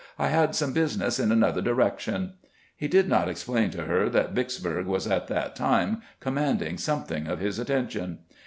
[0.17, 2.33] I had some business in another direction."
[2.75, 7.37] He did not explain to her that Vicksburg was at that time commanding something of
[7.37, 8.17] his attention.